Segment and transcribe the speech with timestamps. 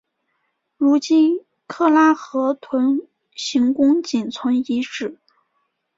[0.77, 5.19] 如今喀喇河屯行宫仅存遗址。